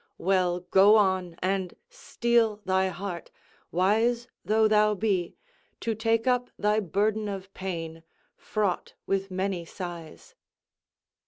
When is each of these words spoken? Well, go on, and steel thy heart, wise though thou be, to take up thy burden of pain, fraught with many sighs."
Well, 0.17 0.61
go 0.61 0.95
on, 0.95 1.35
and 1.43 1.75
steel 1.87 2.59
thy 2.65 2.87
heart, 2.87 3.29
wise 3.71 4.27
though 4.43 4.67
thou 4.67 4.95
be, 4.95 5.35
to 5.79 5.93
take 5.93 6.25
up 6.25 6.49
thy 6.57 6.79
burden 6.79 7.27
of 7.29 7.53
pain, 7.53 8.01
fraught 8.35 8.95
with 9.05 9.29
many 9.29 9.63
sighs." 9.63 10.33